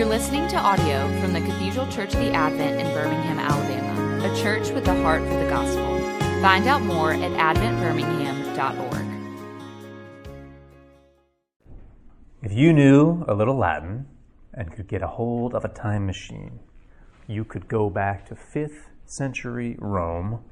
[0.00, 4.34] You're listening to audio from the Cathedral Church of the Advent in Birmingham, Alabama, a
[4.42, 5.98] church with a heart for the gospel.
[6.40, 9.04] Find out more at adventbirmingham.org.
[12.42, 14.06] If you knew a little Latin
[14.54, 16.60] and could get a hold of a time machine,
[17.26, 20.42] you could go back to 5th century Rome,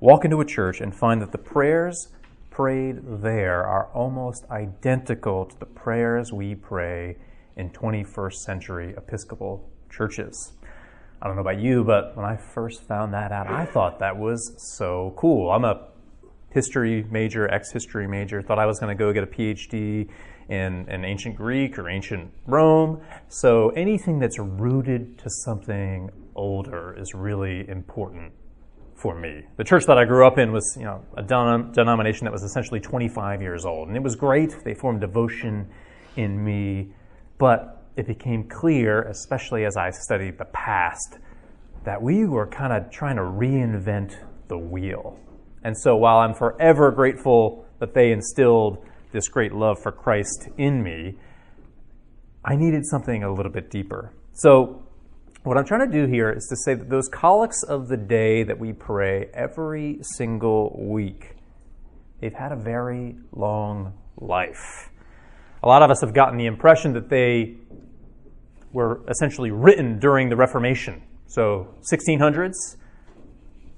[0.00, 2.08] walk into a church, and find that the prayers
[2.48, 7.18] prayed there are almost identical to the prayers we pray
[7.56, 10.52] in 21st century Episcopal churches.
[11.22, 14.16] I don't know about you, but when I first found that out, I thought that
[14.16, 15.50] was so cool.
[15.50, 15.88] I'm a
[16.50, 20.08] history major, ex history major, thought I was going to go get a PhD
[20.48, 23.00] in, in ancient Greek or ancient Rome.
[23.28, 28.32] So anything that's rooted to something older is really important
[28.94, 29.42] for me.
[29.56, 32.80] The church that I grew up in was, you know, a denomination that was essentially
[32.80, 34.54] 25 years old, and it was great.
[34.64, 35.68] They formed devotion
[36.16, 36.92] in me,
[37.38, 41.18] but it became clear, especially as I studied the past,
[41.84, 44.16] that we were kind of trying to reinvent
[44.48, 45.18] the wheel.
[45.62, 50.82] And so while I'm forever grateful that they instilled this great love for Christ in
[50.82, 51.14] me,
[52.44, 54.12] I needed something a little bit deeper.
[54.32, 54.82] So
[55.44, 58.42] what I'm trying to do here is to say that those collects of the day
[58.42, 61.36] that we pray every single week,
[62.20, 64.90] they've had a very long life.
[65.64, 67.54] A lot of us have gotten the impression that they
[68.74, 71.02] were essentially written during the Reformation.
[71.26, 72.76] So, 1600s,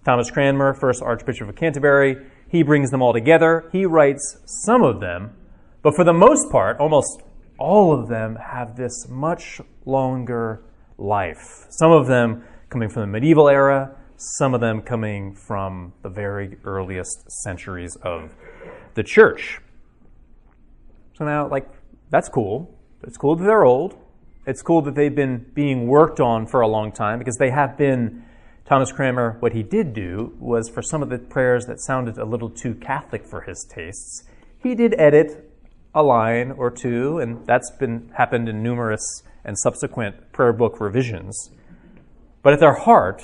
[0.04, 2.16] Thomas Cranmer, first Archbishop of Canterbury,
[2.48, 3.68] he brings them all together.
[3.70, 5.36] He writes some of them,
[5.82, 7.22] but for the most part, almost
[7.56, 10.64] all of them have this much longer
[10.98, 11.66] life.
[11.70, 16.56] Some of them coming from the medieval era, some of them coming from the very
[16.64, 18.34] earliest centuries of
[18.94, 19.60] the church.
[21.16, 21.66] So now, like,
[22.10, 22.78] that's cool.
[23.02, 23.96] It's cool that they're old.
[24.46, 27.76] It's cool that they've been being worked on for a long time because they have
[27.76, 28.24] been.
[28.64, 32.24] Thomas Cranmer, what he did do was for some of the prayers that sounded a
[32.24, 34.24] little too Catholic for his tastes,
[34.60, 35.52] he did edit
[35.94, 41.50] a line or two, and that's been happened in numerous and subsequent prayer book revisions.
[42.42, 43.22] But at their heart,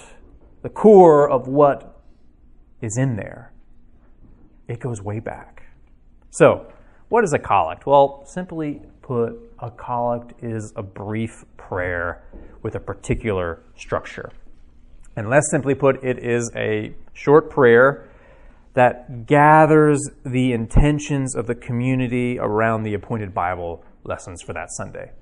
[0.63, 2.01] the core of what
[2.81, 3.53] is in there,
[4.69, 5.65] it goes way back.
[6.31, 6.73] So,
[7.13, 7.85] what is a collect?
[7.85, 12.25] Well, simply put, a collect is a brief prayer
[12.63, 14.33] with a particular structure.
[15.15, 18.09] And less simply put, it is a short prayer
[18.73, 25.13] that gathers the intentions of the community around the appointed Bible lessons for that Sunday.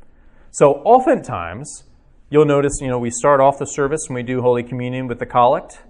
[0.52, 1.82] So oftentimes,
[2.30, 5.18] you'll notice, you know, we start off the service when we do Holy Communion with
[5.18, 5.82] the collect.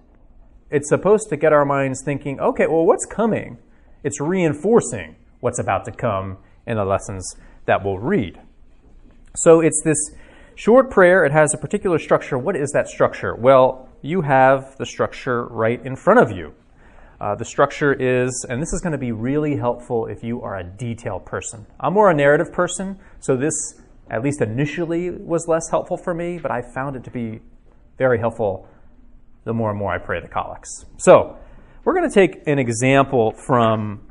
[0.71, 3.59] It's supposed to get our minds thinking, okay, well, what's coming?
[4.03, 7.34] It's reinforcing what's about to come in the lessons
[7.67, 8.41] that we'll read.
[9.37, 9.99] So it's this
[10.55, 11.25] short prayer.
[11.25, 12.39] It has a particular structure.
[12.39, 13.34] What is that structure?
[13.34, 16.55] Well, you have the structure right in front of you.
[17.21, 20.59] Uh, the structure is, and this is going to be really helpful if you are
[20.59, 21.67] a detail person.
[21.78, 23.53] I'm more a narrative person, so this
[24.11, 27.41] at least initially was less helpful for me, but I found it to be
[27.99, 28.67] very helpful
[29.45, 30.87] the more and more I pray the collects.
[30.99, 31.37] So,
[31.84, 34.09] we're going to take an example from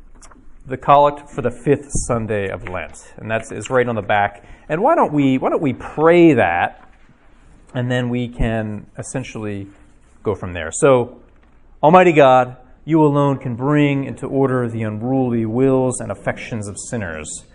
[0.70, 4.46] the collect for the fifth Sunday of Lent, and that is right on the back.
[4.68, 6.90] And why don't we why don't we pray that,
[7.74, 9.68] and then we can essentially
[10.24, 10.72] go from there.
[10.72, 11.22] So,
[11.82, 17.46] Almighty God, you alone can bring into order the unruly wills and affections of sinners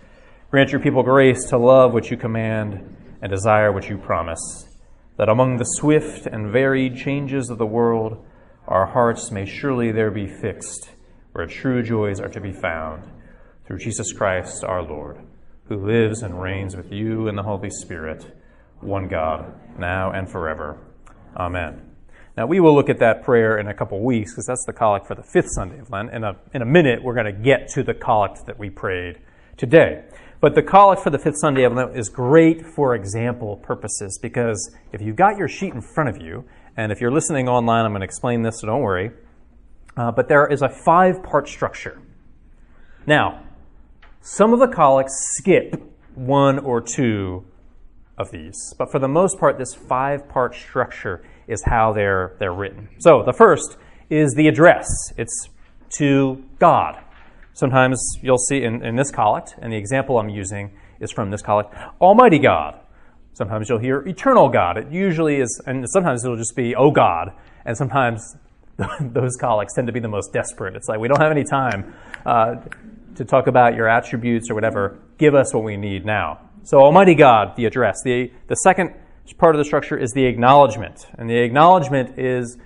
[0.55, 4.69] Grant your people grace to love what you command and desire what you promise,
[5.17, 8.23] that among the swift and varied changes of the world,
[8.65, 10.91] our hearts may surely there be fixed,
[11.35, 13.03] where true joys are to be found,
[13.67, 15.17] through Jesus Christ our Lord,
[15.67, 18.25] who lives and reigns with you in the Holy Spirit,
[18.79, 20.77] one God, now and forever.
[21.35, 21.91] Amen.
[22.37, 25.07] Now, we will look at that prayer in a couple weeks because that's the collect
[25.07, 26.13] for the fifth Sunday of Lent.
[26.13, 29.19] In a, in a minute, we're going to get to the collect that we prayed
[29.57, 30.05] today.
[30.39, 34.73] But the collect for the fifth Sunday of Lent is great for example purposes because
[34.93, 36.45] if you've got your sheet in front of you,
[36.77, 39.11] and if you're listening online, I'm going to explain this, so don't worry.
[39.97, 42.01] Uh, but there is a five part structure.
[43.07, 43.43] Now,
[44.21, 45.81] some of the collects skip
[46.15, 47.45] one or two
[48.17, 52.53] of these, but for the most part, this five part structure is how they're, they're
[52.53, 52.89] written.
[52.99, 53.77] So the first
[54.09, 54.87] is the address
[55.17, 55.49] it's
[55.97, 57.01] to God.
[57.53, 61.41] Sometimes you'll see in, in this collect, and the example I'm using is from this
[61.41, 62.79] collect, Almighty God.
[63.33, 64.77] Sometimes you'll hear Eternal God.
[64.77, 67.31] It usually is, and sometimes it'll just be, Oh God.
[67.65, 68.35] And sometimes
[68.99, 70.75] those collects tend to be the most desperate.
[70.75, 71.93] It's like, we don't have any time
[72.25, 72.55] uh,
[73.15, 74.99] to talk about your attributes or whatever.
[75.17, 76.41] Give us what we need now.
[76.63, 78.01] So, Almighty God, the address.
[78.03, 78.93] The, the second
[79.37, 81.07] part of the structure is the acknowledgement.
[81.17, 82.57] And the acknowledgement is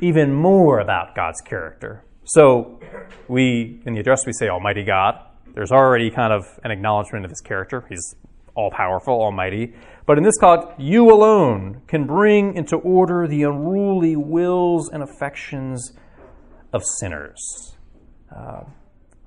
[0.00, 2.04] even more about God's character.
[2.24, 2.80] So
[3.28, 5.14] we, in the address, we say Almighty God.
[5.54, 7.84] There's already kind of an acknowledgement of his character.
[7.88, 8.14] He's
[8.54, 9.74] all powerful, almighty.
[10.06, 15.92] But in this collect, you alone can bring into order the unruly wills and affections
[16.72, 17.76] of sinners.
[18.34, 18.62] Uh,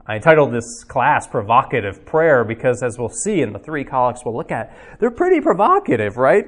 [0.08, 4.36] I entitled this class Provocative Prayer because, as we'll see in the three collects we'll
[4.36, 6.48] look at, they're pretty provocative, right?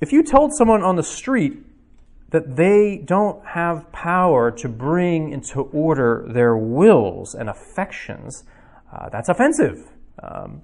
[0.00, 1.58] If you told someone on the street
[2.30, 8.44] that they don't have power to bring into order their wills and affections,
[8.92, 9.90] uh, that's offensive.
[10.22, 10.62] Um,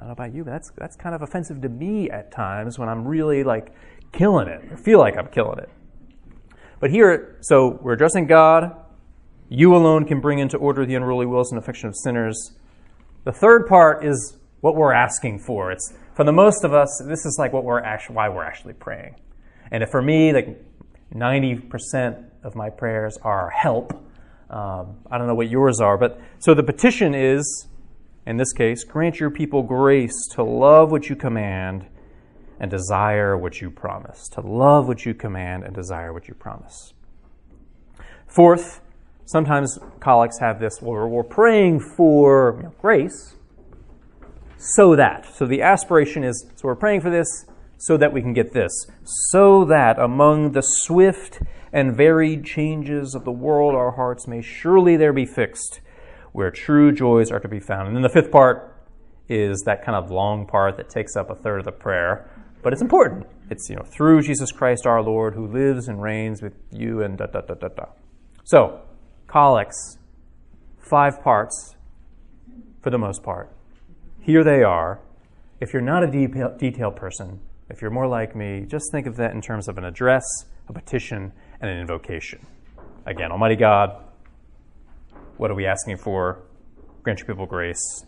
[0.00, 2.78] I don't know about you, but that's, that's kind of offensive to me at times
[2.78, 3.74] when I'm really like
[4.12, 5.68] killing it, or feel like I'm killing it.
[6.80, 8.74] But here, so we're addressing God.
[9.50, 12.52] You alone can bring into order the unruly wills and affection of sinners.
[13.24, 15.70] The third part is what we're asking for.
[15.70, 18.72] It's for the most of us, this is like what we're actually why we're actually
[18.72, 19.16] praying.
[19.70, 20.64] And for me, like
[21.14, 23.92] 90% of my prayers are help.
[24.48, 27.66] Um, I don't know what yours are, but so the petition is,
[28.26, 31.86] in this case, grant your people grace to love what you command
[32.58, 34.28] and desire what you promise.
[34.32, 36.92] To love what you command and desire what you promise.
[38.26, 38.80] Fourth,
[39.24, 43.34] sometimes collects have this we're praying for you know, grace
[44.60, 45.26] so that.
[45.34, 47.46] So the aspiration is so we're praying for this
[47.78, 48.72] so that we can get this.
[49.30, 51.40] So that among the swift
[51.72, 55.80] and varied changes of the world, our hearts may surely there be fixed,
[56.32, 57.88] where true joys are to be found.
[57.88, 58.76] And then the fifth part
[59.28, 62.30] is that kind of long part that takes up a third of the prayer,
[62.62, 63.26] but it's important.
[63.48, 67.16] It's, you know, through Jesus Christ our Lord, who lives and reigns with you, and
[67.16, 67.84] da da da da da.
[68.44, 68.80] So,
[69.26, 69.98] collects,
[70.78, 71.76] five parts
[72.82, 73.52] for the most part.
[74.20, 75.00] Here they are.
[75.60, 79.32] If you're not a detail person, if you're more like me, just think of that
[79.32, 80.24] in terms of an address,
[80.68, 82.44] a petition, and an invocation.
[83.06, 84.04] Again, Almighty God,
[85.40, 86.42] what are we asking for?
[87.02, 88.04] Grant your people grace.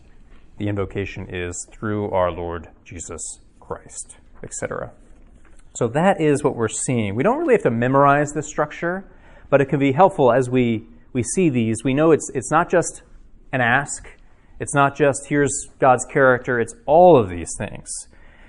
[0.59, 4.93] The invocation is through our Lord Jesus Christ, etc.
[5.75, 7.15] So that is what we're seeing.
[7.15, 9.11] We don't really have to memorize this structure,
[9.49, 11.83] but it can be helpful as we, we see these.
[11.83, 13.01] We know it's, it's not just
[13.51, 14.07] an ask,
[14.61, 17.89] it's not just here's God's character, it's all of these things.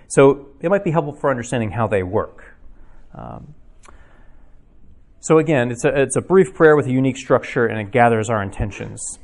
[0.09, 2.57] So it might be helpful for understanding how they work.
[3.17, 3.55] Um,
[5.23, 8.29] so again, it's a, it's a brief prayer with a unique structure and it gathers
[8.29, 9.19] our intentions.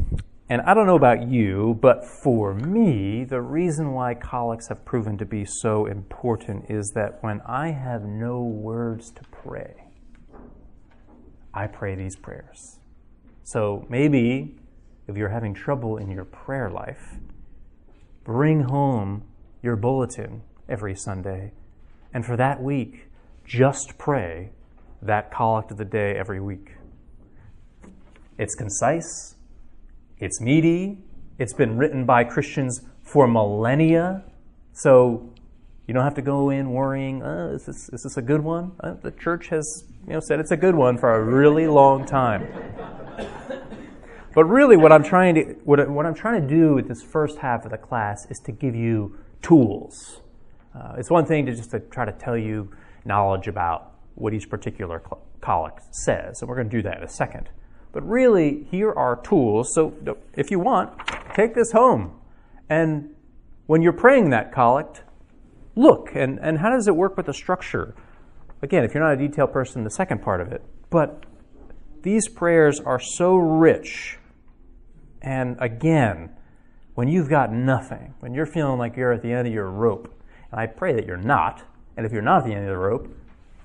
[0.48, 5.18] And I don't know about you, but for me, the reason why collects have proven
[5.18, 9.74] to be so important is that when I have no words to pray,
[11.54, 12.80] I pray these prayers.
[13.44, 14.56] So maybe
[15.10, 17.18] if you're having trouble in your prayer life,
[18.24, 19.26] bring home
[19.62, 21.52] your bulletin every Sunday.
[22.14, 23.10] And for that week,
[23.46, 24.52] just pray
[25.02, 26.72] that collect of the day every week.
[28.38, 29.36] It's concise,
[30.18, 31.04] it's meaty,
[31.38, 34.24] it's been written by Christians for millennia.
[34.74, 35.34] So
[35.88, 38.72] you don't have to go in worrying, oh, is, this, is this a good one?
[38.80, 42.06] Uh, the church has you know, said it's a good one for a really long
[42.06, 42.48] time.
[44.34, 47.40] but really, what I'm trying to what, what I'm trying to do with this first
[47.40, 50.22] half of the class is to give you tools
[50.76, 52.72] uh, it's one thing to just to try to tell you
[53.06, 53.89] knowledge about
[54.20, 55.02] what each particular
[55.42, 57.50] collect says, and we're going to do that in a second.
[57.92, 59.74] But really, here are tools.
[59.74, 59.94] So
[60.36, 60.92] if you want,
[61.34, 62.20] take this home.
[62.70, 63.16] And
[63.66, 65.04] when you're praying that collect,
[65.76, 67.96] look and, and how does it work with the structure?
[68.62, 70.62] Again, if you're not a detailed person, the second part of it.
[70.90, 71.26] But
[72.04, 74.20] these prayers are so rich.
[75.22, 76.32] And again,
[76.96, 80.14] when you've got nothing, when you're feeling like you're at the end of your rope,
[80.52, 81.64] and I pray that you're not.
[81.98, 83.08] And if you're not at the end of the rope,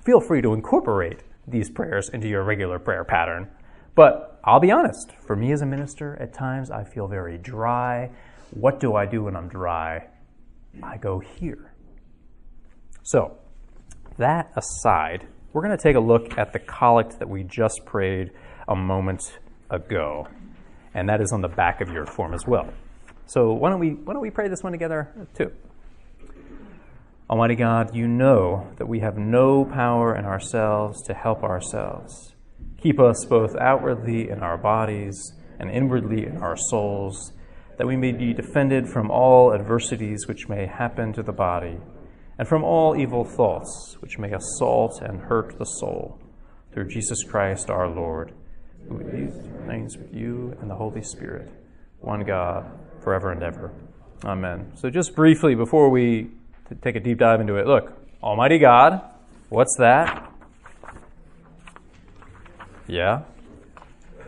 [0.05, 3.49] feel free to incorporate these prayers into your regular prayer pattern.
[3.95, 8.11] But I'll be honest, for me as a minister, at times I feel very dry.
[8.51, 10.07] What do I do when I'm dry?
[10.83, 11.73] I go here.
[13.03, 13.37] So,
[14.17, 18.31] that aside, we're going to take a look at the collect that we just prayed
[18.67, 20.27] a moment ago.
[20.93, 22.71] And that is on the back of your form as well.
[23.27, 25.51] So why don't we why don't we pray this one together too?
[27.27, 32.35] Almighty God, you know that we have no power in ourselves to help ourselves.
[32.77, 37.33] Keep us both outwardly in our bodies and inwardly in our souls,
[37.79, 41.79] that we may be defended from all adversities which may happen to the body,
[42.37, 46.19] and from all evil thoughts which may assault and hurt the soul,
[46.73, 48.33] through Jesus Christ our Lord,
[48.87, 51.51] who reigns with you and the Holy Spirit,
[52.01, 52.69] one God,
[53.01, 53.73] forever and ever.
[54.23, 54.73] Amen.
[54.75, 56.29] So, just briefly, before we
[56.69, 57.67] to take a deep dive into it.
[57.67, 59.01] Look, Almighty God.
[59.49, 60.31] What's that?
[62.87, 63.23] Yeah.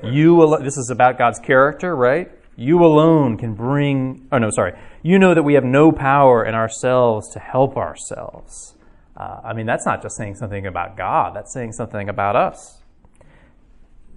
[0.03, 2.32] You al- this is about God's character, right?
[2.56, 4.74] You alone can bring oh no, sorry.
[5.01, 8.75] You know that we have no power in ourselves to help ourselves.
[9.15, 12.82] Uh, I mean, that's not just saying something about God, that's saying something about us.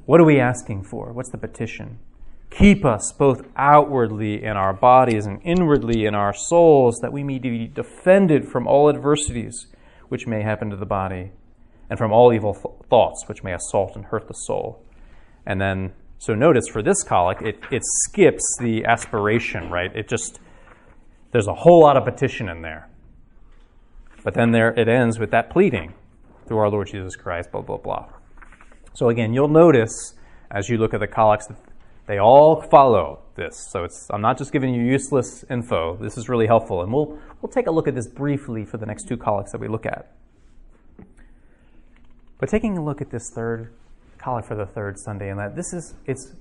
[0.04, 1.12] What are we asking for?
[1.12, 1.98] What's the petition?
[2.50, 7.38] Keep us both outwardly in our bodies and inwardly in our souls, that we may
[7.38, 9.68] be defended from all adversities
[10.08, 11.30] which may happen to the body,
[11.88, 14.84] and from all evil th- thoughts which may assault and hurt the soul.
[15.46, 19.94] And then, so notice for this collect, it, it skips the aspiration, right?
[19.94, 20.40] It just,
[21.30, 22.88] there's a whole lot of petition in there.
[24.24, 25.94] But then there it ends with that pleading
[26.46, 28.08] through our Lord Jesus Christ, blah, blah, blah.
[28.92, 30.14] So again, you'll notice
[30.50, 31.56] as you look at the collects that
[32.10, 33.68] they all follow this.
[33.70, 35.96] So it's, I'm not just giving you useless info.
[35.96, 36.82] This is really helpful.
[36.82, 39.60] And we'll, we'll take a look at this briefly for the next two collects that
[39.60, 40.12] we look at.
[42.38, 43.72] But taking a look at this third
[44.18, 46.34] collect for the third Sunday, and that this is, it's,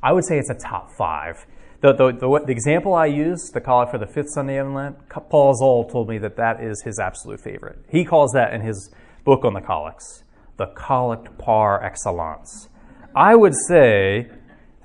[0.00, 1.44] I would say it's a top five.
[1.80, 4.96] The, the, the, the example I used, the collect for the fifth Sunday of Lent,
[5.08, 7.80] Paul Zahl told me that that is his absolute favorite.
[7.90, 8.90] He calls that in his
[9.24, 10.22] book on the collects,
[10.56, 12.68] the collect par excellence.
[13.14, 14.30] I would say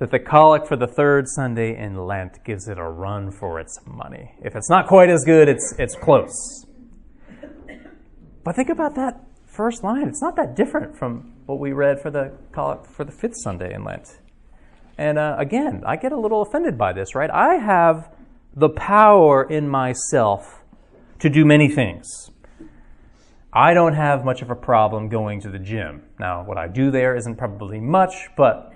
[0.02, 3.80] that the collect for the third Sunday in Lent gives it a run for its
[3.86, 4.34] money.
[4.42, 6.66] If it's not quite as good, it's, it's close.
[8.44, 10.08] But think about that first line.
[10.08, 13.76] It's not that different from what we read for the collect for the fifth Sunday
[13.76, 14.18] in Lent.
[14.98, 17.30] And uh, again, I get a little offended by this, right?
[17.30, 18.12] I have
[18.56, 20.64] the power in myself
[21.20, 22.32] to do many things.
[23.54, 26.08] I don't have much of a problem going to the gym.
[26.20, 28.74] Now, what I do there isn't probably much, but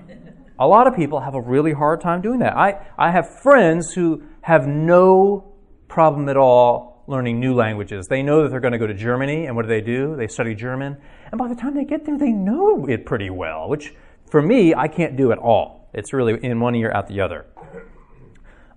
[0.59, 2.55] a lot of people have a really hard time doing that.
[2.55, 5.53] I, I have friends who have no
[5.87, 8.07] problem at all learning new languages.
[8.07, 10.15] They know that they're going to go to Germany, and what do they do?
[10.15, 10.97] They study German.
[11.31, 13.93] And by the time they get there, they know it pretty well, which
[14.29, 15.89] for me, I can't do at all.
[15.93, 17.45] It's really in one ear, out the other.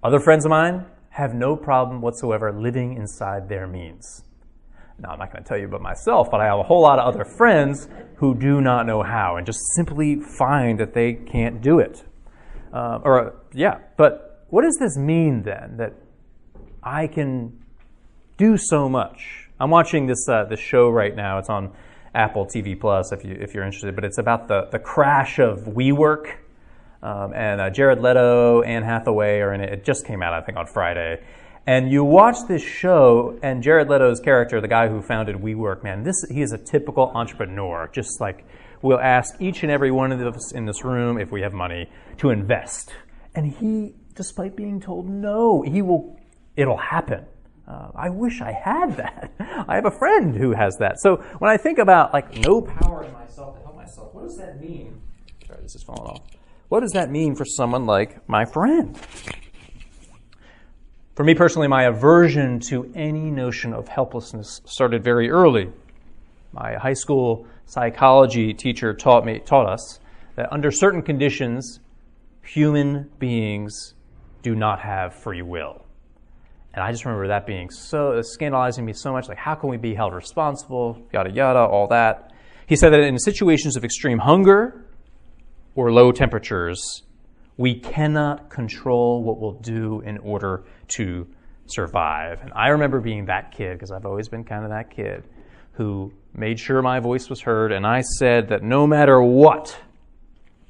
[0.03, 4.23] Other friends of mine have no problem whatsoever living inside their means.
[5.01, 6.99] Now, I'm not going to tell you about myself, but I have a whole lot
[6.99, 11.63] of other friends who do not know how and just simply find that they can't
[11.63, 12.05] do it.
[12.73, 15.95] Uh, or, yeah, but what does this mean then that
[16.83, 17.65] I can
[18.37, 19.49] do so much?
[19.61, 21.39] I'm watching this, uh, this show right now.
[21.39, 21.73] It's on
[22.13, 25.61] Apple TV Plus if, you, if you're interested, but it's about the, the crash of
[25.61, 26.35] WeWork.
[27.01, 29.73] Um, and uh, Jared Leto, Anne Hathaway are in it.
[29.73, 31.23] It just came out, I think, on Friday.
[31.69, 36.03] And you watch this show, and Jared Leto's character, the guy who founded WeWork, man,
[36.03, 37.91] this he is a typical entrepreneur.
[37.93, 38.47] Just like
[38.81, 41.91] we'll ask each and every one of us in this room if we have money
[42.21, 42.95] to invest,
[43.35, 46.19] and he, despite being told no, he will.
[46.57, 47.27] It'll happen.
[47.67, 49.31] Uh, I wish I had that.
[49.69, 50.99] I have a friend who has that.
[51.01, 54.39] So when I think about like no power in myself to help myself, what does
[54.39, 55.03] that mean?
[55.47, 56.23] Sorry, this is falling off.
[56.71, 58.99] What does that mean for someone like my friend?
[61.19, 65.73] For me personally, my aversion to any notion of helplessness started very early.
[66.53, 69.99] My high school psychology teacher taught me taught us
[70.37, 71.81] that under certain conditions,
[72.45, 73.95] human beings
[74.43, 75.85] do not have free will.
[76.73, 79.27] And I just remember that being so scandalizing me so much.
[79.27, 81.05] Like, how can we be held responsible?
[81.13, 82.33] Yada yada, all that.
[82.69, 84.87] He said that in situations of extreme hunger
[85.75, 87.03] or low temperatures,
[87.59, 91.27] we cannot control what we'll do in order to
[91.67, 92.41] survive.
[92.41, 95.25] And I remember being that kid, because I've always been kind of that kid,
[95.73, 97.73] who made sure my voice was heard.
[97.73, 99.77] And I said that no matter what,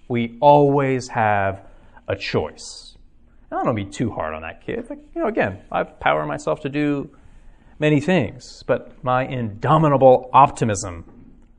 [0.08, 1.62] we always have
[2.08, 2.96] a choice.
[3.50, 4.86] And I don't want to be too hard on that kid.
[5.14, 7.10] You know, again, I power myself to do
[7.78, 11.04] many things, but my indomitable optimism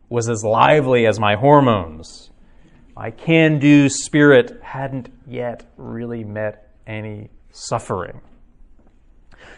[0.09, 2.31] was as lively as my hormones.
[2.95, 8.21] My can do spirit hadn't yet really met any suffering.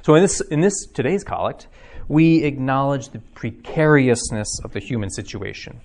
[0.01, 1.67] So in this, in this today's collect,
[2.07, 5.79] we acknowledge the precariousness of the human situation.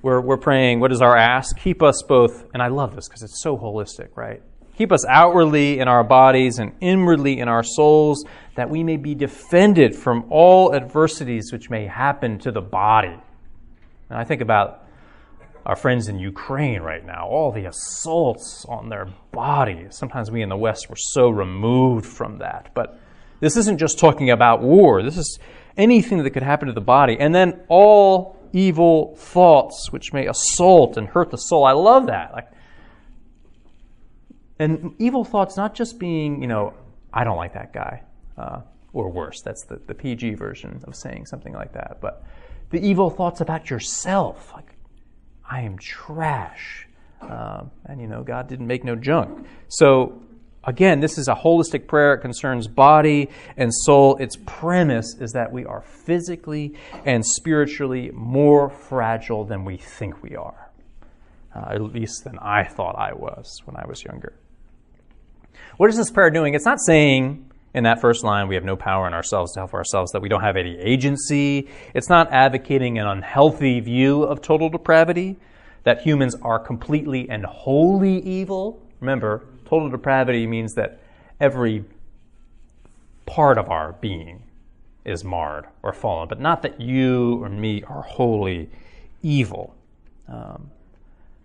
[0.00, 1.56] We're, we're praying, what is our ask?
[1.58, 4.42] Keep us both, and I love this because it's so holistic, right?
[4.76, 8.24] Keep us outwardly in our bodies and inwardly in our souls,
[8.56, 13.16] that we may be defended from all adversities which may happen to the body.
[14.08, 14.81] And I think about
[15.64, 19.96] our friends in Ukraine right now, all the assaults on their bodies.
[19.96, 22.70] Sometimes we in the West were so removed from that.
[22.74, 22.98] But
[23.40, 25.38] this isn't just talking about war, this is
[25.76, 27.16] anything that could happen to the body.
[27.18, 31.64] And then all evil thoughts which may assault and hurt the soul.
[31.64, 32.32] I love that.
[32.32, 32.48] Like,
[34.58, 36.74] and evil thoughts not just being, you know,
[37.12, 38.02] I don't like that guy.
[38.36, 38.60] Uh,
[38.92, 39.40] or worse.
[39.42, 41.98] That's the, the PG version of saying something like that.
[42.00, 42.24] But
[42.70, 44.71] the evil thoughts about yourself, like,
[45.52, 46.88] I am trash.
[47.20, 49.46] Um, and you know, God didn't make no junk.
[49.68, 50.22] So,
[50.64, 52.14] again, this is a holistic prayer.
[52.14, 53.28] It concerns body
[53.58, 54.16] and soul.
[54.16, 60.36] Its premise is that we are physically and spiritually more fragile than we think we
[60.36, 60.70] are.
[61.54, 64.32] Uh, at least than I thought I was when I was younger.
[65.76, 66.54] What is this prayer doing?
[66.54, 69.74] It's not saying in that first line we have no power in ourselves to help
[69.74, 71.68] ourselves, that we don't have any agency.
[71.94, 75.36] It's not advocating an unhealthy view of total depravity,
[75.84, 78.80] that humans are completely and wholly evil.
[79.00, 81.00] Remember, total depravity means that
[81.40, 81.84] every
[83.26, 84.42] part of our being
[85.04, 88.70] is marred or fallen, but not that you or me are wholly
[89.22, 89.74] evil.
[90.28, 90.70] Um,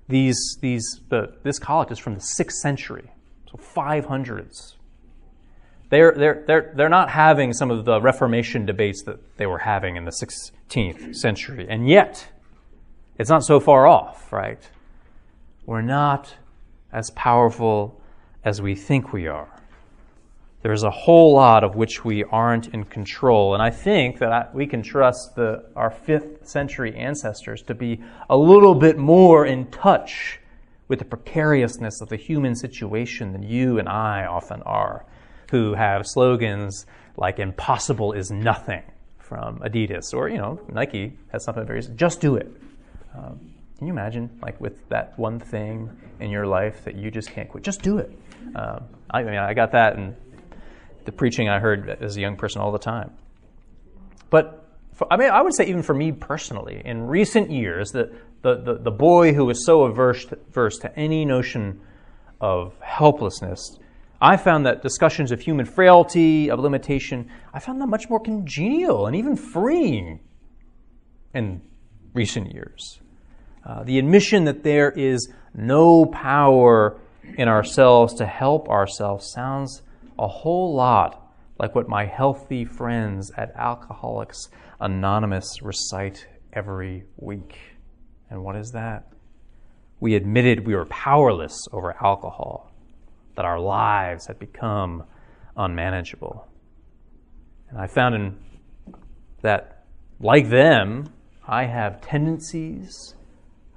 [0.07, 3.11] these, these, the, this collect is from the sixth century,
[3.49, 4.76] so 500s.
[5.89, 9.95] They're, they're, they're, they're not having some of the Reformation debates that they were having
[9.95, 11.65] in the 16th century.
[11.69, 12.27] And yet,
[13.17, 14.59] it's not so far off, right?
[15.65, 16.35] We're not
[16.91, 18.01] as powerful
[18.43, 19.49] as we think we are.
[20.61, 23.53] There's a whole lot of which we aren't in control.
[23.53, 28.01] And I think that I, we can trust the, our fifth century ancestors to be
[28.29, 30.39] a little bit more in touch
[30.87, 35.05] with the precariousness of the human situation than you and I often are
[35.51, 36.85] who have slogans
[37.15, 38.83] like impossible is nothing
[39.19, 42.49] from Adidas or, you know, Nike has something very, just do it.
[43.15, 43.39] Um,
[43.77, 45.89] can you imagine, like, with that one thing
[46.19, 47.63] in your life that you just can't quit?
[47.63, 48.11] Just do it.
[48.55, 50.15] Um, I, I mean, I got that in
[51.05, 53.11] the preaching I heard as a young person all the time.
[54.29, 58.11] But for, I mean, I would say even for me personally, in recent years, the,
[58.41, 61.81] the, the, the boy who was so averse to, averse to any notion
[62.41, 63.79] of helplessness
[64.19, 69.05] I found that discussions of human frailty, of limitation, I found them much more congenial
[69.05, 70.19] and even freeing
[71.33, 71.61] in
[72.13, 72.99] recent years.
[73.63, 76.99] Uh, the admission that there is no power
[77.37, 79.83] in ourselves to help ourselves sounds
[80.17, 81.23] a whole lot
[81.59, 87.57] like what my healthy friends at Alcoholics Anonymous recite every week.
[88.29, 89.11] And what is that?
[89.99, 92.71] We admitted we were powerless over alcohol
[93.37, 95.03] that our lives had become
[95.55, 96.47] unmanageable.
[97.69, 98.35] And I found in
[99.43, 99.85] that,
[100.19, 101.13] like them,
[101.47, 103.13] I have tendencies,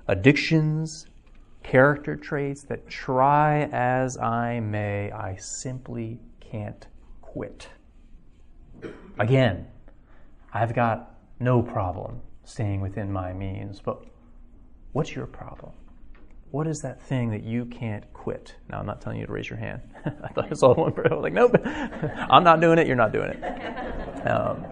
[0.09, 1.07] addictions,
[1.63, 6.87] character traits that try as I may, I simply can't
[7.21, 7.69] quit.
[9.19, 9.67] Again,
[10.55, 14.03] I've got no problem staying within my means, but
[14.93, 15.73] what's your problem?
[16.51, 18.55] What is that thing that you can't quit?
[18.69, 19.83] Now, I'm not telling you to raise your hand.
[20.05, 21.13] I thought I saw one person.
[21.13, 22.87] I was like, nope, I'm not doing it.
[22.87, 24.27] You're not doing it.
[24.27, 24.67] Um,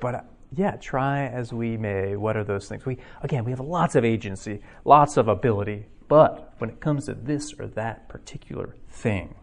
[0.00, 0.20] but uh,
[0.54, 2.84] yeah, try as we may, what are those things?
[2.84, 7.14] We again, we have lots of agency, lots of ability, but when it comes to
[7.14, 9.34] this or that particular thing,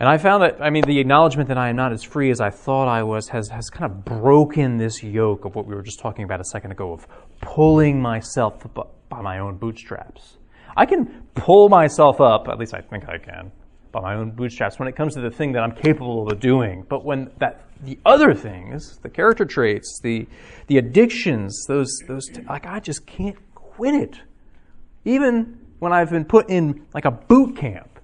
[0.00, 2.40] and I found that, I mean, the acknowledgement that I am not as free as
[2.40, 5.82] I thought I was has, has kind of broken this yoke of what we were
[5.82, 7.06] just talking about a second ago of
[7.42, 10.38] pulling myself up by my own bootstraps.
[10.74, 13.52] I can pull myself up, at least I think I can,
[13.92, 16.86] by my own bootstraps when it comes to the thing that I'm capable of doing.
[16.88, 20.26] But when that, the other things, the character traits, the,
[20.68, 24.16] the addictions, those, those, like I just can't quit it.
[25.04, 28.00] Even when I've been put in like a boot camp,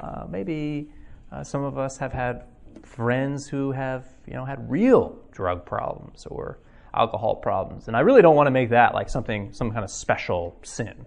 [0.00, 0.88] uh, maybe
[1.34, 2.44] uh, some of us have had
[2.84, 6.60] friends who have, you know, had real drug problems or
[6.94, 7.88] alcohol problems.
[7.88, 11.06] And I really don't want to make that like something, some kind of special sin.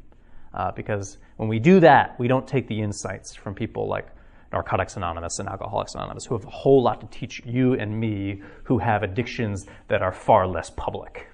[0.54, 4.08] Uh, because when we do that, we don't take the insights from people like
[4.52, 8.42] Narcotics Anonymous and Alcoholics Anonymous, who have a whole lot to teach you and me
[8.64, 11.28] who have addictions that are far less public,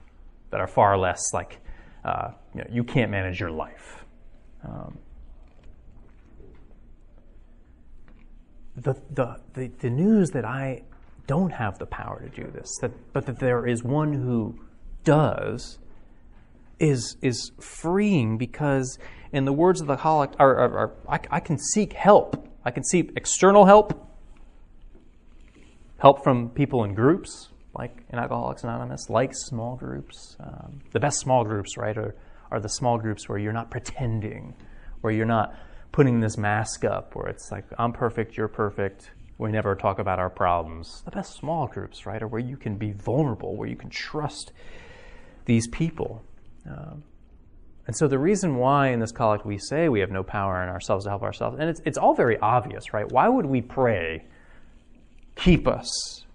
[0.51, 1.59] that are far less like,
[2.05, 4.05] uh, you, know, you can't manage your life.
[4.63, 4.99] Um,
[8.75, 10.83] the, the, the, the news that I
[11.27, 14.59] don't have the power to do this, that, but that there is one who
[15.03, 15.77] does,
[16.79, 18.97] is, is freeing because,
[19.31, 19.97] in the words of the
[20.39, 22.47] or I, I can seek help.
[22.65, 24.09] I can seek external help,
[25.97, 30.35] help from people in groups, like in Alcoholics Anonymous, like small groups.
[30.39, 32.15] Um, the best small groups, right, are,
[32.51, 34.53] are the small groups where you're not pretending,
[35.01, 35.55] where you're not
[35.93, 39.11] putting this mask up where it's like, I'm perfect, you're perfect.
[39.37, 41.03] We never talk about our problems.
[41.05, 44.51] The best small groups, right, are where you can be vulnerable, where you can trust
[45.45, 46.23] these people.
[46.67, 47.03] Um,
[47.85, 50.69] and so the reason why in this collect we say we have no power in
[50.69, 53.09] ourselves to help ourselves, and it's, it's all very obvious, right?
[53.11, 54.25] Why would we pray,
[55.35, 56.25] keep us,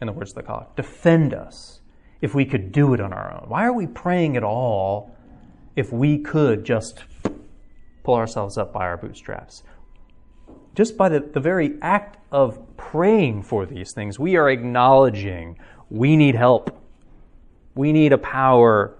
[0.00, 1.80] in the words of the collect, defend us,
[2.20, 3.48] if we could do it on our own?
[3.48, 5.14] Why are we praying at all
[5.76, 7.04] if we could just
[8.04, 9.64] pull ourselves up by our bootstraps?
[10.76, 15.58] Just by the, the very act of praying for these things, we are acknowledging
[15.90, 16.80] we need help.
[17.74, 18.96] We need a power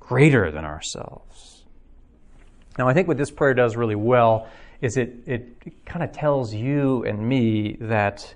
[0.00, 1.64] greater than ourselves.
[2.78, 4.48] Now, I think what this prayer does really well
[4.80, 8.34] is it, it, it kind of tells you and me that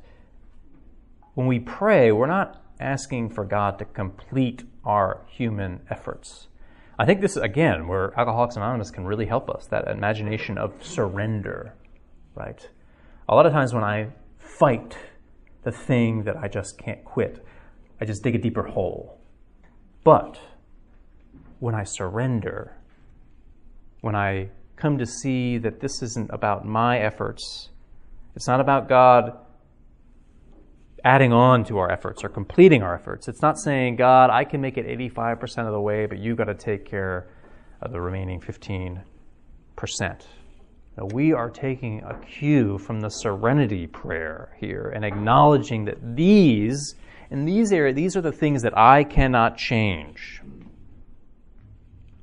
[1.35, 6.49] when we pray, we're not asking for God to complete our human efforts.
[7.01, 11.73] I think this, again, where Alcoholics Anonymous can really help us that imagination of surrender,
[12.35, 12.69] right?
[13.27, 14.99] A lot of times when I fight
[15.63, 17.43] the thing that I just can't quit,
[18.03, 19.19] I just dig a deeper hole.
[20.05, 20.39] But
[21.59, 22.77] when I surrender,
[24.03, 27.71] when I come to see that this isn't about my efforts,
[28.37, 29.39] it's not about God
[31.05, 33.29] adding on to our efforts or completing our efforts.
[33.29, 36.45] It's not saying, God, I can make it 85% of the way, but you got
[36.45, 37.29] to take care
[37.81, 39.03] of the remaining 15%.
[40.97, 46.95] Now, we are taking a cue from the serenity prayer here and acknowledging that these,
[47.31, 50.43] in these areas, these are the things that I cannot change.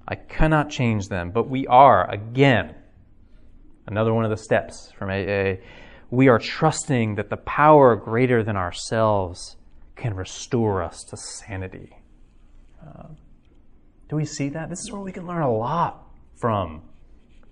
[0.08, 2.76] I cannot change them, but we are, again,
[3.88, 5.56] another one of the steps from AA,
[6.10, 9.58] we are trusting that the power greater than ourselves
[9.96, 11.98] can restore us to sanity.
[12.82, 13.08] Uh,
[14.10, 14.70] do we see that?
[14.70, 16.04] This is where we can learn a lot
[16.36, 16.82] from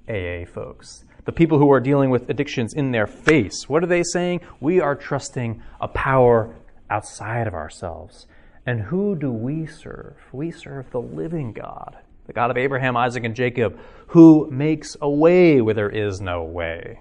[0.07, 1.03] AA folks.
[1.25, 3.67] The people who are dealing with addictions in their face.
[3.67, 4.41] What are they saying?
[4.59, 6.55] We are trusting a power
[6.89, 8.27] outside of ourselves.
[8.65, 10.15] And who do we serve?
[10.31, 15.09] We serve the living God the God of Abraham, Isaac, and Jacob, who makes a
[15.09, 16.99] way where there is no way,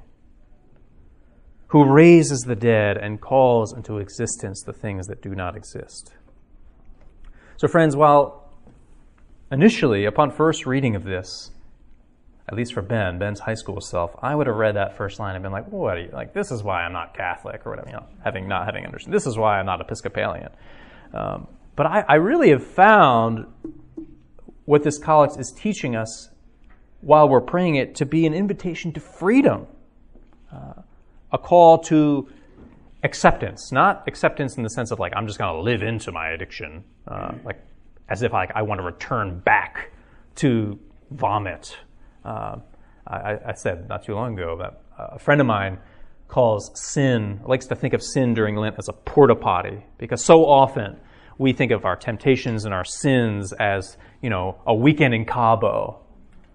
[1.74, 6.12] who raises the dead and calls into existence the things that do not exist.
[7.56, 8.48] So, friends, while
[9.50, 11.50] initially, upon first reading of this,
[12.48, 15.34] at least for Ben, Ben's high school self, I would have read that first line
[15.34, 16.32] and been like, "What are you like?
[16.32, 19.26] This is why I'm not Catholic, or whatever." You know, having not having understood, this
[19.26, 20.50] is why I'm not Episcopalian.
[21.12, 23.46] Um, but I, I really have found
[24.64, 26.30] what this collect is teaching us
[27.00, 29.66] while we're praying it to be an invitation to freedom,
[30.52, 30.74] uh,
[31.34, 32.28] a call to
[33.02, 36.30] acceptance, not acceptance in the sense of like I'm just going to live into my
[36.30, 37.60] addiction, uh, like
[38.08, 39.92] as if like I want to return back
[40.36, 40.78] to
[41.10, 41.76] vomit.
[42.24, 42.56] Uh,
[43.06, 45.78] I, I, said not too long ago that a friend of mine
[46.28, 50.46] calls sin, likes to think of sin during Lent as a porta potty because so
[50.46, 50.96] often
[51.36, 56.00] we think of our temptations and our sins as you know, a weekend in Cabo.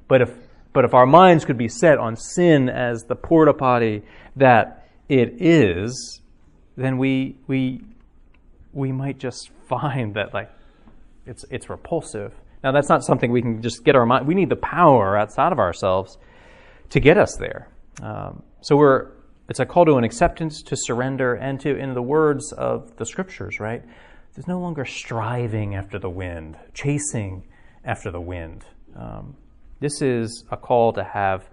[0.08, 0.32] But if,
[0.74, 4.04] but if our minds could be set on sin as the porta potty
[4.36, 6.22] that it is,
[6.78, 7.82] then we, we,
[8.74, 10.52] we might just find that like
[11.26, 12.34] it's, it's repulsive.
[12.64, 14.28] Now that's not something we can just get our mind.
[14.28, 16.18] We need the power outside of ourselves
[16.90, 17.70] to get us there.
[18.02, 19.12] Um, so we're
[19.50, 23.06] it's a call to an acceptance, to surrender, and to, in the words of the
[23.06, 23.84] scriptures, right?
[24.36, 27.48] There's no longer striving after the wind, chasing
[27.84, 28.64] after the wind.
[28.96, 29.36] Um,
[29.80, 31.50] this is a call to have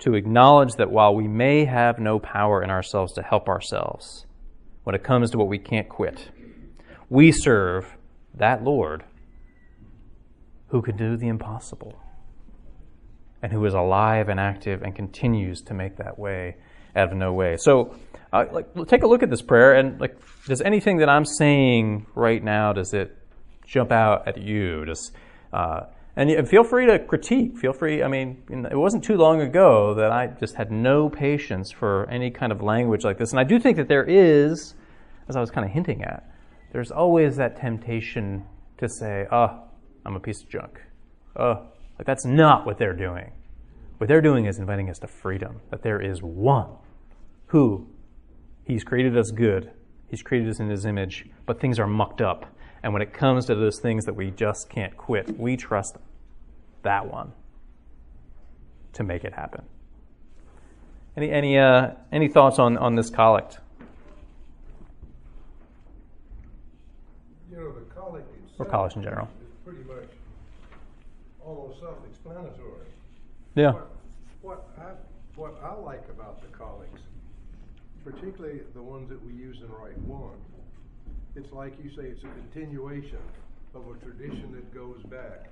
[0.00, 4.26] to acknowledge that while we may have no power in ourselves to help ourselves,
[4.84, 6.30] when it comes to what we can't quit,
[7.08, 7.96] we serve
[8.34, 9.04] that Lord
[10.68, 12.00] who can do the impossible
[13.42, 16.56] and who is alive and active and continues to make that way
[16.94, 17.56] out of no way.
[17.58, 17.96] So,
[18.32, 20.16] uh, like, take a look at this prayer and like,
[20.46, 23.16] does anything that I'm saying right now does it
[23.66, 24.84] jump out at you?
[24.84, 25.12] Does
[25.52, 25.82] uh,
[26.20, 27.56] and feel free to critique.
[27.56, 28.02] Feel free.
[28.02, 32.30] I mean, it wasn't too long ago that I just had no patience for any
[32.30, 33.30] kind of language like this.
[33.30, 34.74] And I do think that there is,
[35.30, 36.30] as I was kind of hinting at,
[36.72, 38.44] there's always that temptation
[38.76, 39.62] to say, oh,
[40.04, 40.80] I'm a piece of junk.
[41.36, 41.66] Ah, oh,
[41.98, 43.32] like that's not what they're doing.
[43.96, 46.68] What they're doing is inviting us to freedom, that there is one
[47.46, 47.86] who
[48.64, 49.70] He's created us good,
[50.08, 52.46] He's created us in His image, but things are mucked up.
[52.82, 55.96] And when it comes to those things that we just can't quit, we trust
[56.82, 57.32] that one
[58.94, 59.62] to make it happen.
[61.16, 63.58] Any any uh, any thoughts on on this collect?
[67.50, 68.26] You know, the collect
[68.58, 70.08] or college in general is pretty much
[71.44, 72.86] almost self-explanatory.
[73.54, 73.72] Yeah.
[73.72, 73.90] What,
[74.42, 74.92] what I
[75.36, 77.02] what I like about the collects,
[78.04, 80.36] particularly the ones that we use in Rite One,
[81.34, 83.18] it's like you say, it's a continuation
[83.74, 85.48] of a tradition that goes back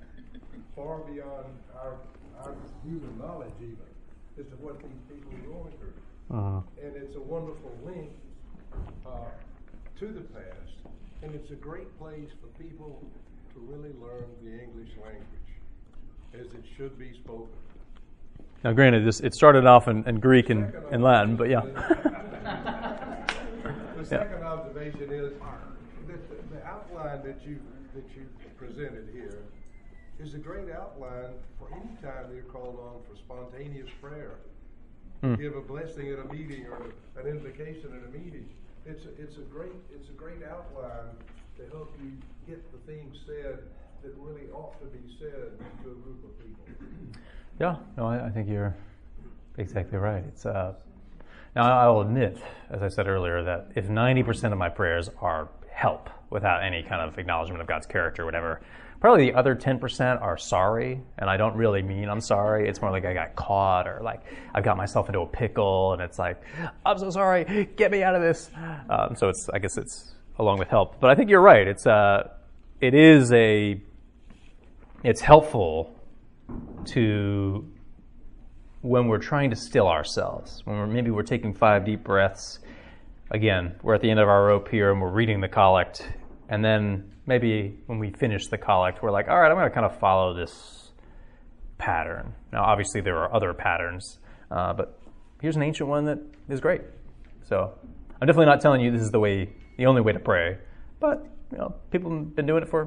[0.77, 1.97] far beyond our,
[2.43, 2.55] our
[2.85, 3.77] human knowledge, even,
[4.39, 6.37] as to what these people are going through.
[6.37, 8.11] Uh, And it's a wonderful link
[9.07, 9.11] uh,
[9.99, 10.75] to the past,
[11.23, 13.03] and it's a great place for people
[13.55, 15.25] to really learn the English language
[16.35, 17.49] as it should be spoken.
[18.63, 21.63] now, granted, this it started off in, in Greek and, and Latin, but yeah.
[23.99, 25.33] The second observation is
[26.07, 27.59] that the- the outline that you,
[27.95, 28.27] that you
[28.57, 29.39] presented here
[30.19, 34.33] is a great outline for any time you're called on for spontaneous prayer.
[35.23, 35.35] Hmm.
[35.35, 36.83] Give a blessing at a meeting or
[37.21, 38.49] an invocation at a meeting.
[38.87, 41.11] It's, a- it's a great, it's a great outline
[41.59, 42.13] to help you
[42.47, 43.59] get the things said
[44.03, 46.65] that really ought to be said to a group of people.
[47.61, 48.75] Yeah, no, I, I think you're
[49.57, 50.23] exactly right.
[50.29, 50.75] It's uh,
[51.57, 52.39] now I'll admit,
[52.71, 57.01] as I said earlier, that if 90% of my prayers are help without any kind
[57.03, 58.61] of acknowledgement of God's character or whatever,
[59.01, 62.69] probably the other 10% are sorry, and I don't really mean I'm sorry.
[62.69, 64.23] It's more like I got caught or like
[64.55, 66.43] I've got myself into a pickle, and it's like
[66.85, 68.51] I'm so sorry, get me out of this.
[68.91, 71.67] Um, so it's I guess it's along with help, but I think you're right.
[71.67, 72.29] It's uh,
[72.81, 73.81] it is a
[75.05, 75.95] it's helpful
[76.87, 77.65] to
[78.83, 82.61] when we're trying to still ourselves, when we're, maybe we're taking five deep breaths.
[83.31, 86.09] Again, we're at the end of our rope here and we're reading the collect,
[86.49, 89.75] and then maybe when we finish the collect, we're like, all right, I'm going to
[89.75, 90.91] kind of follow this
[91.77, 92.35] pattern.
[92.53, 94.19] Now, obviously, there are other patterns,
[94.51, 94.99] uh, but
[95.41, 96.81] here's an ancient one that is great.
[97.43, 97.79] So,
[98.21, 100.59] I'm definitely not telling you this is the way, the only way to pray,
[100.99, 102.87] but you know, people have been doing it for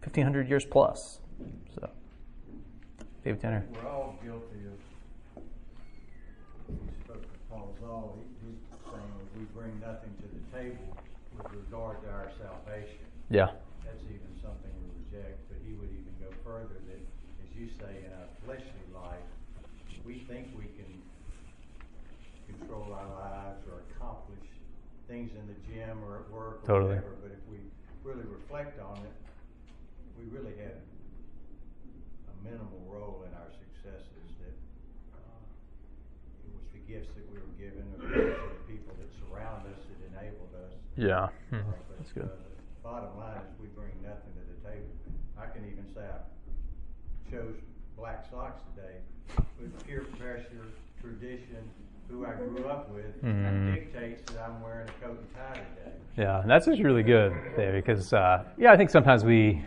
[0.00, 1.20] 1,500 years plus.
[1.74, 1.88] So,
[3.24, 3.64] David Tanner.
[3.72, 5.42] We're all guilty of,
[6.66, 8.58] Paul's spoke to Paul Zahl, he, he's
[8.90, 9.02] saying
[9.38, 10.96] we bring nothing to the table
[11.36, 12.98] with regard to our salvation.
[13.30, 13.52] Yeah.
[13.84, 17.02] That's even something we reject, but he would even go further that,
[17.44, 19.22] as you say, in our fleshly life,
[20.02, 20.90] we think we can
[22.50, 24.42] control our lives or accomplish
[25.06, 26.98] things in the gym or at work or Totally.
[26.98, 27.62] whatever, but if we
[28.02, 29.14] really reflect on it,
[30.18, 30.82] we really had
[32.26, 34.56] a minimal role in our successes that
[35.14, 35.42] uh,
[36.42, 38.02] it was the gifts that we were given or
[38.58, 41.30] the people that surround us that enabled us Yeah.
[41.30, 41.62] uh, Mhm.
[41.86, 42.26] but, That's good.
[42.26, 42.50] uh,
[42.82, 44.90] Bottom line is we bring nothing to the table.
[45.38, 46.18] I can even say I
[47.32, 47.54] chose
[47.96, 50.66] black socks today with peer pressure,
[51.00, 51.68] tradition,
[52.10, 53.74] who I grew up with Mhm.
[53.74, 55.96] dictates that I'm wearing a coat and tie today.
[56.16, 59.64] Yeah, and that's just really good, Dave, because uh, yeah, I think sometimes we,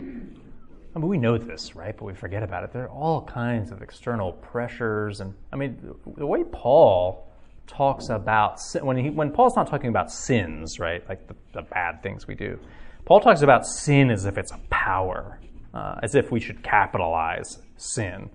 [0.00, 1.96] I mean, we know this, right?
[1.96, 2.72] But we forget about it.
[2.72, 7.28] There are all kinds of external pressures, and I mean, the, the way Paul
[7.68, 11.08] talks about sin, when he when Paul's not talking about sins, right?
[11.08, 12.58] Like the, the bad things we do.
[13.04, 15.38] Paul talks about sin as if it's a power,
[15.76, 18.30] uh, as if we should capitalize sin,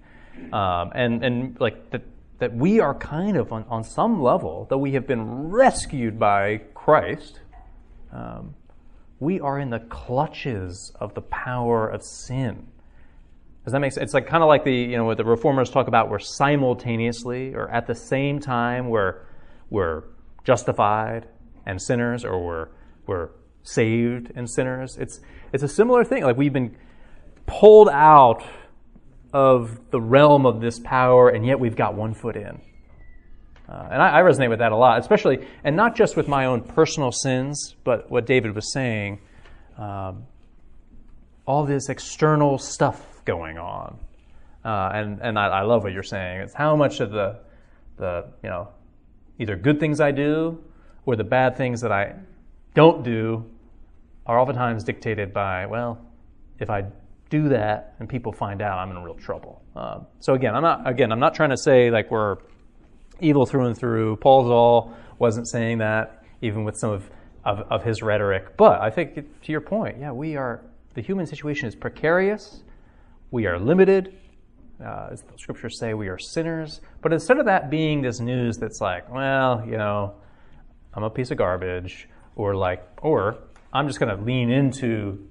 [0.54, 2.04] um, and and like that
[2.38, 6.58] that we are kind of on, on some level that we have been rescued by
[6.76, 7.40] Christ.
[8.12, 8.56] Um,
[9.20, 12.68] we are in the clutches of the power of sin.
[13.64, 14.06] Does that make sense?
[14.06, 16.10] It's like kind of like the you know what the reformers talk about.
[16.10, 19.22] We're simultaneously or at the same time we're
[19.72, 20.04] we're
[20.44, 21.28] justified
[21.66, 22.68] and sinners, or we're
[23.08, 23.30] we're
[23.64, 24.98] saved and sinners.
[24.98, 25.20] It's
[25.54, 26.24] it's a similar thing.
[26.24, 26.76] Like we've been
[27.60, 28.44] pulled out
[29.34, 32.62] of the realm of this power, and yet we've got one foot in.
[33.68, 36.46] Uh, and I, I resonate with that a lot, especially, and not just with my
[36.46, 39.20] own personal sins, but what David was saying.
[39.78, 40.26] Um,
[41.46, 43.98] all this external stuff going on,
[44.64, 46.42] uh, and and I, I love what you're saying.
[46.42, 47.40] It's how much of the
[47.98, 48.70] the you know
[49.40, 50.64] either good things I do
[51.06, 52.16] or the bad things that I
[52.76, 53.50] don't do
[54.26, 56.00] are oftentimes dictated by well,
[56.60, 56.86] if I
[57.32, 59.64] do that and people find out, I'm in real trouble.
[59.76, 62.38] Um, so again, I'm not again I'm not trying to say like we're
[63.22, 64.18] evil through and through.
[64.18, 67.10] Paul Zahl wasn't saying that, even with some of,
[67.46, 68.58] of, of his rhetoric.
[68.58, 70.62] But I think, to your point, yeah, we are,
[70.96, 72.64] the human situation is precarious.
[73.30, 74.18] We are limited.
[74.84, 76.82] Uh, as the scriptures say, we are sinners.
[77.02, 80.16] But instead of that being this news that's like, well, you know,
[80.96, 83.38] I'm a piece of garbage, or like, or
[83.72, 85.30] I'm just going to lean into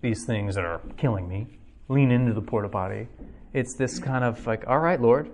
[0.00, 1.46] these things that are killing me,
[1.88, 3.08] lean into the porta potty.
[3.52, 5.30] It's this kind of like, all right, Lord,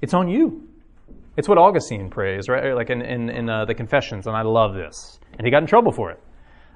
[0.00, 0.68] it's on you.
[1.36, 2.74] It's what Augustine prays, right?
[2.74, 5.18] Like in, in, in uh, the Confessions, and I love this.
[5.32, 6.20] And he got in trouble for it.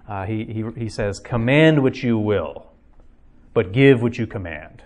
[0.08, 2.70] Uh, he, he, he says, Command what you will,
[3.54, 4.82] but give what you command.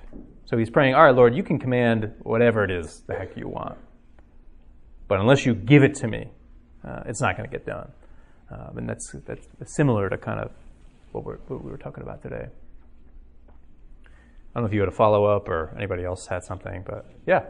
[0.47, 3.49] So he's praying, All right, Lord, you can command whatever it is the heck you
[3.49, 3.77] want.
[5.09, 6.31] But unless you give it to me,
[6.87, 7.91] uh, it's not going to get done.
[8.51, 10.51] Um, and that's, that's similar to kind of
[11.17, 12.47] what, we're, what we were talking about today.
[14.07, 14.09] I
[14.55, 17.43] don't know if you had a follow up or anybody else had something, but yeah.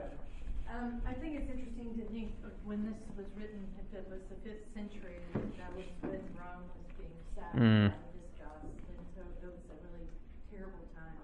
[0.72, 2.33] Um, I think it's interesting to think
[2.64, 5.14] when this was written, if it was the fifth century,
[5.59, 7.92] that was when Rome was being sacked Mm.
[7.92, 10.09] the Visigoths, and so it was a really
[10.50, 11.14] terrible time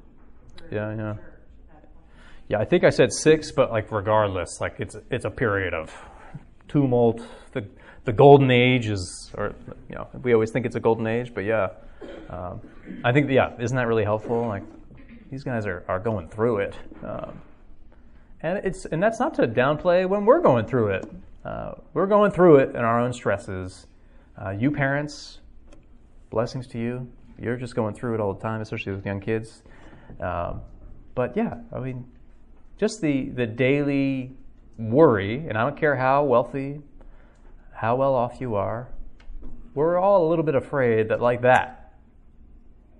[0.57, 1.15] for Yeah, yeah.
[1.15, 1.25] church
[1.69, 2.07] at that point.
[2.49, 5.93] Yeah, I think I said six, but like regardless, like it's it's a period of
[6.69, 7.21] tumult.
[7.53, 7.67] The
[8.05, 9.55] the golden age is, or
[9.89, 11.69] you know, we always think it's a golden age, but yeah,
[12.31, 12.61] um,
[13.05, 14.47] I think yeah, isn't that really helpful?
[14.47, 14.63] Like
[15.31, 17.41] these guys are are going through it, um,
[18.41, 21.11] and it's and that's not to downplay when we're going through it.
[21.45, 23.87] Uh, we're going through it in our own stresses.
[24.41, 25.41] Uh, you parents,
[26.31, 27.11] blessings to you.
[27.39, 29.63] You're just going through it all the time, especially with young kids.
[30.21, 30.63] Um,
[31.15, 32.07] but yeah, I mean,
[32.79, 34.37] just the, the daily
[34.79, 36.81] worry, and I don't care how wealthy,
[37.75, 38.89] how well off you are,
[39.75, 41.82] we're all a little bit afraid that, like that,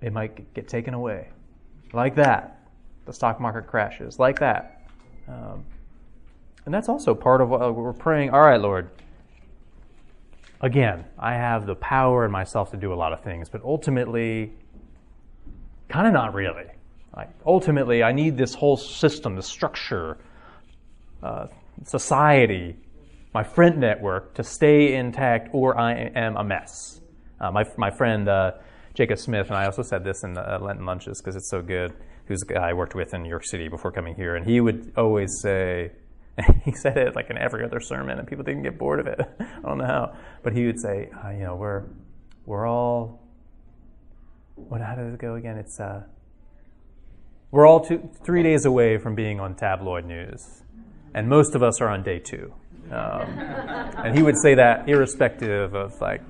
[0.03, 1.29] it might get taken away.
[1.93, 2.69] Like that,
[3.07, 4.19] the stock market crashes.
[4.19, 4.83] Like that.
[5.29, 5.65] Um,
[6.65, 8.31] and that's also part of what we're praying.
[8.31, 8.91] All right, Lord.
[10.61, 14.53] Again, I have the power in myself to do a lot of things, but ultimately,
[15.89, 16.67] kind of not really.
[17.17, 20.19] Like ultimately, I need this whole system, the structure,
[21.23, 21.49] uh,
[21.85, 22.77] society,
[23.35, 27.01] my friend network to stay intact, or I am a mess.
[27.41, 28.53] Uh, my my friend uh,
[28.95, 31.63] Jacob Smith and I also said this in the uh, Lenten lunches because it's so
[31.63, 31.93] good.
[32.27, 34.61] Who's a guy I worked with in New York City before coming here, and he
[34.61, 35.93] would always say.
[36.65, 39.21] He said it like in every other sermon, and people didn't get bored of it.
[39.41, 41.83] I don't know how, but he would say, uh, "You know, we're
[42.47, 43.21] we're all
[44.55, 44.81] what?
[44.81, 45.59] How does it go again?
[45.59, 46.05] It's uh,
[47.51, 50.63] we're all two, three days away from being on tabloid news,
[51.15, 52.53] and most of us are on day two.
[52.91, 56.23] Um, and he would say that irrespective of like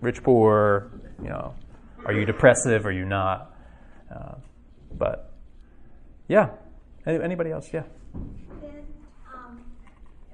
[0.00, 0.90] rich, poor,
[1.22, 1.54] you know,
[2.06, 3.54] are you depressive, are you not?
[4.14, 4.34] Uh,
[4.96, 5.32] but
[6.28, 6.50] yeah,
[7.06, 7.68] Any, anybody else?
[7.72, 7.82] Yeah.
[8.60, 8.84] Then,
[9.32, 9.60] um,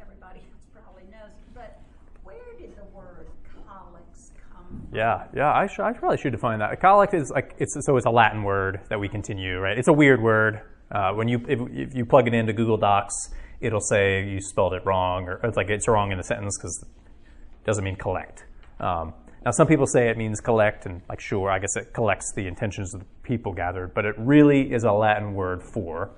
[0.01, 1.81] everybody else probably knows, but
[2.25, 4.89] where did the word collects come from?
[4.97, 5.53] Yeah, yeah.
[5.53, 6.81] I, sh- I probably should define that.
[6.81, 9.77] Collect is like it's so it's a Latin word that we continue, right?
[9.79, 10.61] It's a weird word.
[10.91, 13.15] Uh, when you if, if you plug it into Google Docs,
[13.61, 16.83] it'll say you spelled it wrong, or it's like it's wrong in the sentence because
[16.83, 18.45] it doesn't mean collect.
[18.81, 19.13] Um,
[19.47, 22.49] now, some people say it means collect, and like sure, I guess it collects the
[22.49, 26.11] intentions of the people gathered, but it really is a Latin word for.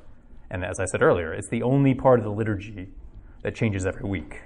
[0.48, 2.88] And as I said earlier, it's the only part of the liturgy
[3.42, 4.40] that changes every week.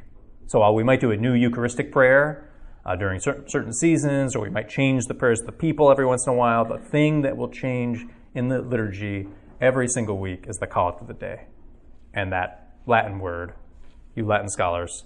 [0.49, 2.51] So while we might do a new Eucharistic prayer
[2.85, 6.05] uh, during certain, certain seasons, or we might change the prayers of the people every
[6.05, 9.29] once in a while, the thing that will change in the liturgy
[9.61, 11.47] every single week is the collect of the day.
[12.12, 13.53] And that Latin word,
[14.16, 15.05] you Latin scholars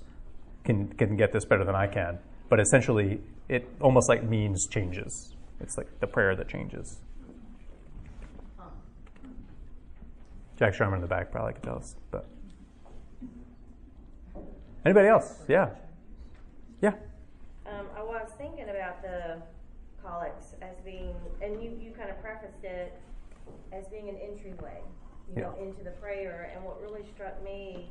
[0.65, 5.35] can, can get this better than I can, but essentially it almost like means changes.
[5.61, 6.98] It's like the prayer that changes.
[10.56, 12.26] Jack Sherman in the back probably could tell us, but
[14.87, 15.40] anybody else?
[15.48, 15.68] Yeah,
[16.80, 16.94] yeah.
[17.66, 19.42] Um, I was thinking about the
[20.02, 22.98] collects as being, and you, you kind of prefaced it
[23.72, 24.80] as being an entryway,
[25.35, 26.50] you know, into the prayer.
[26.54, 27.90] And what really struck me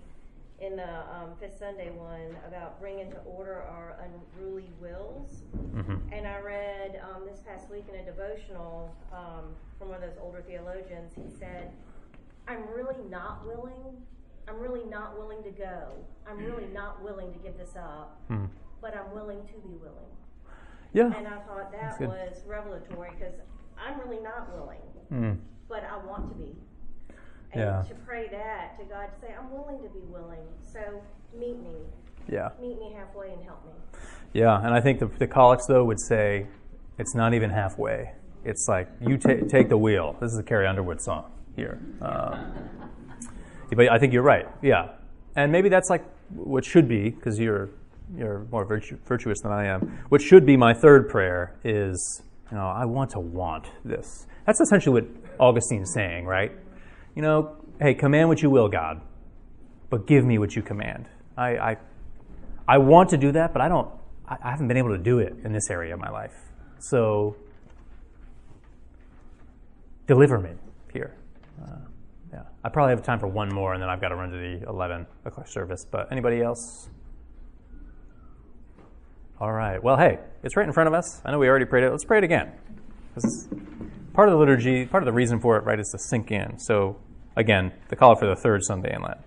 [0.59, 5.43] in the um, Fifth Sunday one about bringing to order our unruly wills.
[5.73, 10.09] hmm And I read um, this past week in a devotional um, from one of
[10.09, 11.13] those older theologians.
[11.13, 11.71] He said,
[12.47, 13.97] I'm really not willing.
[14.47, 15.91] I'm really not willing to go.
[16.27, 18.45] I'm really not willing to give this up, Hmm.
[18.81, 20.11] but I'm willing to be willing.
[20.93, 21.11] Yeah.
[21.17, 23.33] And I thought that was revelatory because
[23.77, 24.79] I'm really not willing,
[25.11, 25.37] Mm.
[25.67, 26.55] but I want to be.
[27.55, 27.83] And Yeah.
[27.87, 30.39] to pray that to God to say, I'm willing to be willing.
[30.61, 31.01] So
[31.37, 31.75] meet me.
[32.29, 32.49] Yeah.
[32.61, 33.71] Meet me halfway and help me.
[34.33, 36.47] Yeah, and I think the, the collects though would say
[36.97, 38.11] it's not even halfway.
[38.43, 40.15] It's like you ta- take the wheel.
[40.19, 41.79] This is a Carrie Underwood song here.
[42.01, 42.53] Um,
[43.73, 44.47] but I think you're right.
[44.61, 44.89] Yeah,
[45.35, 47.69] and maybe that's like what should be because you're
[48.15, 49.99] you're more virtu- virtuous than I am.
[50.09, 54.27] What should be my third prayer is, you know, I want to want this.
[54.45, 56.51] That's essentially what Augustine's saying, right?
[57.15, 59.01] You know, hey, command what you will, God,
[59.89, 61.07] but give me what you command.
[61.37, 61.77] I, I
[62.67, 63.89] I want to do that, but I don't.
[64.27, 66.33] I haven't been able to do it in this area of my life.
[66.79, 67.35] So
[70.07, 70.51] deliver me
[70.91, 71.15] here.
[71.61, 71.77] Uh,
[72.33, 74.37] yeah, I probably have time for one more, and then I've got to run to
[74.37, 75.85] the eleven o'clock service.
[75.89, 76.89] But anybody else?
[79.39, 79.81] All right.
[79.81, 81.21] Well, hey, it's right in front of us.
[81.23, 81.91] I know we already prayed it.
[81.91, 82.51] Let's pray it again.
[83.13, 83.49] This is
[84.13, 84.85] part of the liturgy.
[84.85, 86.57] Part of the reason for it, right, is to sink in.
[86.57, 86.97] So
[87.35, 89.19] again, the call for the third Sunday in Lent.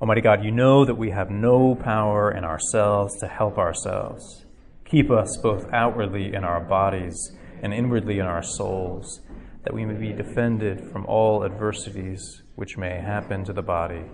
[0.00, 4.44] Almighty God, you know that we have no power in ourselves to help ourselves.
[4.84, 7.32] Keep us both outwardly in our bodies
[7.62, 9.20] and inwardly in our souls,
[9.64, 14.04] that we may be defended from all adversities which may happen to the body,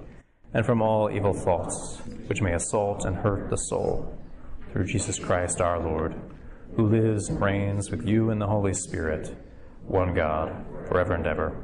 [0.54, 4.18] and from all evil thoughts which may assault and hurt the soul,
[4.72, 6.14] through Jesus Christ our Lord,
[6.76, 9.36] who lives and reigns with you in the Holy Spirit,
[9.86, 11.63] one God, forever and ever.